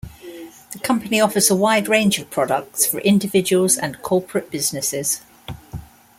The 0.71 0.79
company 0.79 1.21
offers 1.21 1.51
a 1.51 1.55
wide 1.55 1.87
range 1.87 2.17
of 2.17 2.31
products 2.31 2.87
for 2.87 2.99
individuals 3.01 3.77
and 3.77 4.01
corporate 4.01 4.49
businesses. 4.49 5.21